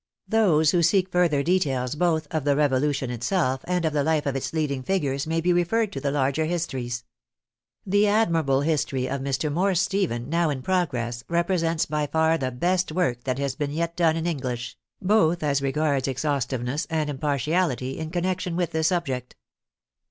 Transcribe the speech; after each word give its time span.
Those 0.27 0.71
who 0.71 0.81
seek 0.81 1.11
further 1.11 1.43
details 1.43 1.93
both 1.93 2.25
of 2.31 2.43
the 2.43 2.55
Revolution 2.55 3.11
itself 3.11 3.61
and 3.65 3.85
of 3.85 3.93
the 3.93 4.03
life 4.03 4.25
of 4.25 4.35
its 4.35 4.51
leading 4.51 4.81
figures 4.81 5.27
may 5.27 5.41
be 5.41 5.53
re 5.53 5.63
ferred 5.63 5.91
to 5.91 6.01
the 6.01 6.09
larger 6.09 6.45
histories. 6.45 7.03
The 7.85 8.07
admirable 8.07 8.61
history 8.61 9.07
of 9.07 9.21
Mr. 9.21 9.53
Morse 9.53 9.79
Stephen 9.79 10.27
now 10.27 10.49
in 10.49 10.63
progress 10.63 11.23
represents 11.29 11.85
by 11.85 12.07
far 12.07 12.39
the 12.39 12.49
best 12.49 12.91
work 12.91 13.25
that 13.25 13.37
has 13.37 13.53
as 13.59 13.69
yet 13.75 13.95
been 13.95 14.03
done 14.03 14.17
in 14.17 14.25
English 14.25 14.75
(both 14.99 15.43
as 15.43 15.61
regards 15.61 16.07
exhaustiveness 16.07 16.87
and 16.89 17.07
impartiality) 17.07 17.99
in 17.99 18.09
connection 18.09 18.55
with 18.55 18.71
the 18.71 18.83
subject. 18.83 19.35